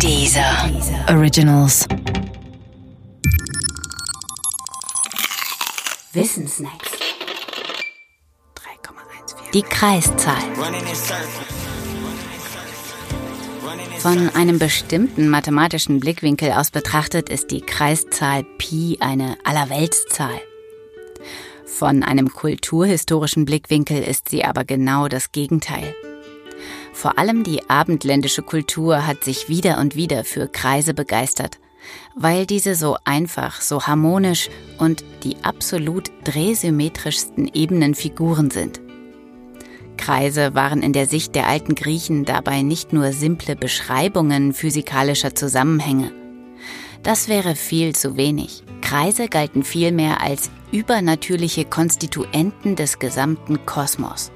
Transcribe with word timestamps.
Dieser 0.00 0.70
Originals. 1.08 1.86
Wissensnacks. 6.12 6.90
Die 9.52 9.62
Kreiszahl. 9.62 10.36
Von 13.98 14.28
einem 14.34 14.58
bestimmten 14.58 15.28
mathematischen 15.28 16.00
Blickwinkel 16.00 16.52
aus 16.52 16.70
betrachtet 16.70 17.28
ist 17.28 17.50
die 17.50 17.60
Kreiszahl 17.60 18.44
Pi 18.58 18.98
eine 19.00 19.38
Allerweltszahl. 19.44 20.40
Von 21.64 22.02
einem 22.02 22.32
kulturhistorischen 22.32 23.44
Blickwinkel 23.44 24.02
ist 24.02 24.28
sie 24.28 24.44
aber 24.44 24.64
genau 24.64 25.08
das 25.08 25.32
Gegenteil. 25.32 25.94
Vor 26.94 27.18
allem 27.18 27.42
die 27.42 27.68
abendländische 27.68 28.42
Kultur 28.42 29.06
hat 29.06 29.24
sich 29.24 29.48
wieder 29.48 29.78
und 29.78 29.96
wieder 29.96 30.24
für 30.24 30.46
Kreise 30.46 30.94
begeistert, 30.94 31.58
weil 32.14 32.46
diese 32.46 32.76
so 32.76 32.96
einfach, 33.04 33.60
so 33.60 33.82
harmonisch 33.82 34.48
und 34.78 35.04
die 35.24 35.36
absolut 35.42 36.10
drehsymmetrischsten 36.22 37.50
Ebenenfiguren 37.52 38.50
sind. 38.50 38.80
Kreise 39.96 40.54
waren 40.54 40.82
in 40.82 40.92
der 40.92 41.06
Sicht 41.06 41.34
der 41.34 41.48
alten 41.48 41.74
Griechen 41.74 42.24
dabei 42.24 42.62
nicht 42.62 42.92
nur 42.92 43.12
simple 43.12 43.56
Beschreibungen 43.56 44.52
physikalischer 44.52 45.34
Zusammenhänge. 45.34 46.12
Das 47.02 47.28
wäre 47.28 47.56
viel 47.56 47.94
zu 47.94 48.16
wenig. 48.16 48.62
Kreise 48.80 49.28
galten 49.28 49.64
vielmehr 49.64 50.22
als 50.22 50.50
übernatürliche 50.72 51.64
Konstituenten 51.64 52.76
des 52.76 52.98
gesamten 52.98 53.66
Kosmos. 53.66 54.30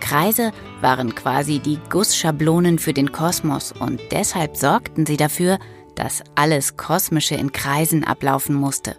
Kreise 0.00 0.52
waren 0.80 1.14
quasi 1.14 1.58
die 1.58 1.78
Gussschablonen 1.88 2.78
für 2.78 2.92
den 2.92 3.12
Kosmos 3.12 3.72
und 3.72 4.00
deshalb 4.10 4.56
sorgten 4.56 5.06
sie 5.06 5.16
dafür, 5.16 5.58
dass 5.94 6.22
alles 6.34 6.76
Kosmische 6.76 7.34
in 7.34 7.52
Kreisen 7.52 8.04
ablaufen 8.04 8.54
musste. 8.54 8.96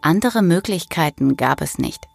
Andere 0.00 0.42
Möglichkeiten 0.42 1.36
gab 1.36 1.60
es 1.60 1.78
nicht. 1.78 2.06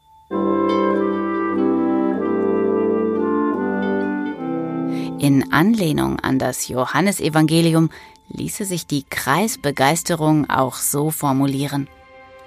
In 5.19 5.53
Anlehnung 5.53 6.19
an 6.19 6.37
das 6.37 6.67
Johannesevangelium 6.67 7.89
ließe 8.29 8.65
sich 8.65 8.87
die 8.87 9.03
Kreisbegeisterung 9.03 10.49
auch 10.49 10.75
so 10.75 11.11
formulieren. 11.11 11.87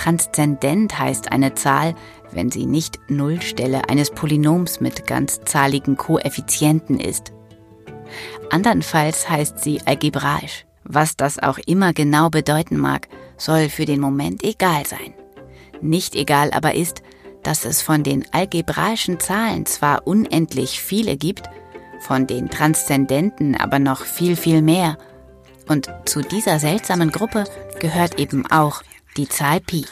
Transzendent 0.00 0.98
heißt 0.98 1.30
eine 1.30 1.54
Zahl, 1.54 1.94
wenn 2.32 2.50
sie 2.50 2.64
nicht 2.64 2.98
Nullstelle 3.08 3.90
eines 3.90 4.10
Polynoms 4.10 4.80
mit 4.80 5.06
ganzzahligen 5.06 5.98
Koeffizienten 5.98 6.98
ist. 6.98 7.32
Andernfalls 8.48 9.28
heißt 9.28 9.58
sie 9.58 9.82
algebraisch. 9.84 10.64
Was 10.84 11.16
das 11.16 11.38
auch 11.38 11.58
immer 11.58 11.92
genau 11.92 12.30
bedeuten 12.30 12.78
mag, 12.78 13.08
soll 13.36 13.68
für 13.68 13.84
den 13.84 14.00
Moment 14.00 14.42
egal 14.42 14.86
sein. 14.86 15.12
Nicht 15.82 16.14
egal 16.14 16.50
aber 16.52 16.74
ist, 16.74 17.02
dass 17.42 17.66
es 17.66 17.82
von 17.82 18.02
den 18.02 18.24
algebraischen 18.32 19.20
Zahlen 19.20 19.66
zwar 19.66 20.06
unendlich 20.06 20.80
viele 20.80 21.18
gibt, 21.18 21.42
von 22.00 22.26
den 22.26 22.48
Transzendenten 22.48 23.54
aber 23.54 23.78
noch 23.78 24.00
viel, 24.00 24.36
viel 24.36 24.62
mehr. 24.62 24.96
Und 25.68 25.90
zu 26.06 26.22
dieser 26.22 26.58
seltsamen 26.58 27.12
Gruppe 27.12 27.44
gehört 27.80 28.18
eben 28.18 28.50
auch 28.50 28.82
die 29.16 29.28
Zahl 29.28 29.60
Pi. 29.60 29.86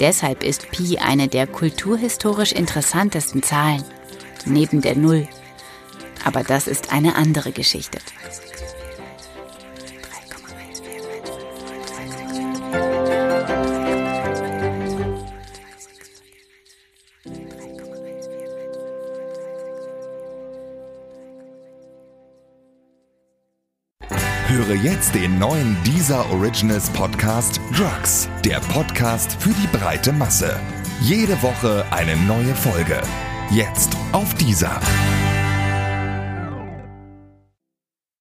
Deshalb 0.00 0.42
ist 0.42 0.70
Pi 0.70 0.98
eine 0.98 1.28
der 1.28 1.46
kulturhistorisch 1.46 2.52
interessantesten 2.52 3.42
Zahlen, 3.42 3.84
neben 4.44 4.82
der 4.82 4.96
Null. 4.96 5.26
Aber 6.24 6.42
das 6.42 6.66
ist 6.66 6.92
eine 6.92 7.14
andere 7.14 7.52
Geschichte. 7.52 7.98
Höre 24.48 24.76
jetzt 24.76 25.12
den 25.12 25.40
neuen 25.40 25.76
Deezer 25.82 26.24
Originals 26.30 26.88
Podcast 26.90 27.60
Drugs, 27.76 28.28
der 28.44 28.60
Podcast 28.60 29.32
für 29.42 29.50
die 29.50 29.66
breite 29.76 30.12
Masse. 30.12 30.60
Jede 31.00 31.42
Woche 31.42 31.84
eine 31.90 32.16
neue 32.16 32.54
Folge. 32.54 33.02
Jetzt 33.50 33.96
auf 34.12 34.32
Deezer. 34.34 34.80